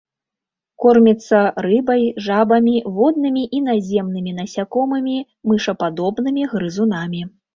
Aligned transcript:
Корміцца 0.83 1.41
рыбай, 1.65 2.05
жабамі, 2.27 2.73
воднымі 2.95 3.43
і 3.59 3.61
наземнымі 3.67 4.31
насякомымі, 4.39 5.15
мышападобнымі 5.51 6.49
грызунамі. 6.55 7.21